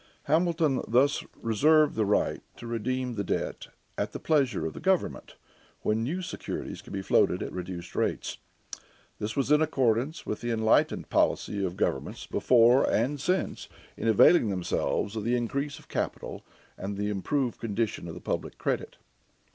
[0.23, 3.67] Hamilton thus reserved the right to redeem the debt
[3.99, 5.35] at the pleasure of the government,
[5.83, 8.39] when new securities could be floated at reduced rates.
[9.19, 14.49] This was in accordance with the enlightened policy of governments before and since in availing
[14.49, 16.43] themselves of the increase of capital
[16.79, 18.97] and the improved condition of the public credit.